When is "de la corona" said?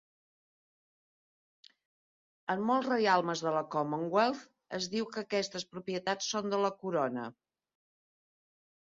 6.57-7.33